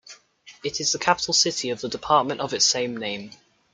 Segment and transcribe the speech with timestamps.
[0.63, 3.29] It is the capital city of the Department of its same name.